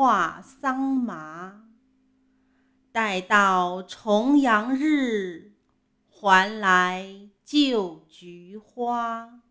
[0.00, 1.60] 化桑麻。
[2.90, 5.52] 待到重阳日，
[6.08, 9.42] 还来就菊花。